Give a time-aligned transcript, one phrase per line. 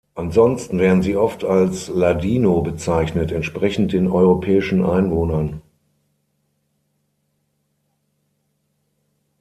[0.15, 5.61] Ansonsten werden sie oft als "ladino" bezeichnet, entsprechend den „europäischen“ Einwohnern.